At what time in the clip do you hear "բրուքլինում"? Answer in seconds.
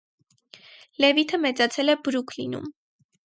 2.07-2.65